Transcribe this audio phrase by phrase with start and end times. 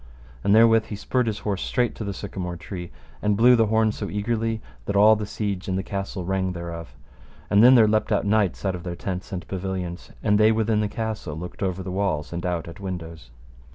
[0.43, 2.89] And therewith he spurred his horse straight to the sycamore tree,
[3.21, 6.95] and blew so the horn eagerly that all the siege and the castle rang thereof.
[7.51, 10.79] And then there leapt out knights out of their tents and pavilions, and they within
[10.81, 13.29] the castle looked over the walls and out at windows.